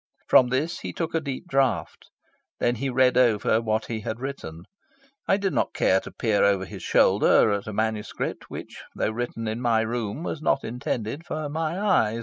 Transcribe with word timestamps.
From 0.27 0.47
this 0.47 0.79
he 0.79 0.93
took 0.93 1.13
a 1.13 1.19
deep 1.19 1.45
draught. 1.47 2.09
Then 2.59 2.77
he 2.77 2.89
read 2.89 3.19
over 3.19 3.61
what 3.61 3.85
he 3.85 3.99
had 3.99 4.19
written. 4.19 4.63
I 5.27 5.37
did 5.37 5.53
not 5.53 5.75
care 5.75 5.99
to 5.99 6.09
peer 6.11 6.43
over 6.43 6.65
his 6.65 6.81
shoulder 6.81 7.51
at 7.51 7.71
MS. 7.71 8.11
which, 8.47 8.83
though 8.95 9.11
written 9.11 9.47
in 9.47 9.61
my 9.61 9.81
room, 9.81 10.23
was 10.23 10.41
not 10.41 10.63
intended 10.63 11.23
for 11.23 11.47
my 11.49 11.79
eyes. 11.79 12.19